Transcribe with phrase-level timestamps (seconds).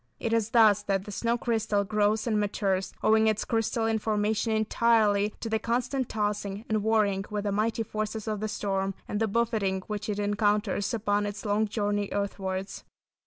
[0.19, 5.35] It is thus that the snow crystal grows and matures, owing its crystalline formation entirely
[5.41, 9.27] to the constant tossing and warring with the mighty forces of the storm, and the
[9.27, 12.83] buffeting which it encounters upon its long journey earthwards.